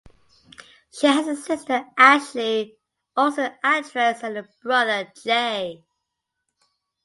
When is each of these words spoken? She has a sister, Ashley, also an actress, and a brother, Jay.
She 0.89 1.05
has 1.05 1.27
a 1.27 1.35
sister, 1.35 1.85
Ashley, 1.95 2.75
also 3.15 3.43
an 3.43 3.55
actress, 3.61 4.23
and 4.23 4.35
a 4.39 4.49
brother, 4.63 5.13
Jay. 5.23 5.83